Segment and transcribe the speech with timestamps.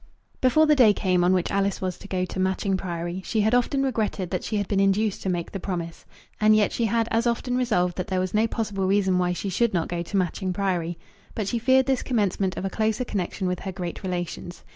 [0.41, 3.53] Before the day came on which Alice was to go to Matching Priory, she had
[3.53, 6.05] often regretted that she had been induced to make the promise,
[6.39, 9.49] and yet she had as often resolved that there was no possible reason why she
[9.49, 10.97] should not go to Matching Priory.
[11.35, 14.63] But she feared this commencement of a closer connection with her great relations.